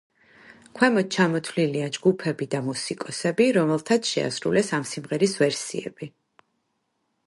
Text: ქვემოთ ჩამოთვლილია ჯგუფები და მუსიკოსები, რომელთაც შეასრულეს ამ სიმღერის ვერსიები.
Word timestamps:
ქვემოთ 0.77 1.11
ჩამოთვლილია 1.15 1.89
ჯგუფები 1.99 2.49
და 2.55 2.63
მუსიკოსები, 2.71 3.49
რომელთაც 3.59 4.13
შეასრულეს 4.15 4.75
ამ 4.79 4.91
სიმღერის 4.95 5.41
ვერსიები. 5.45 6.13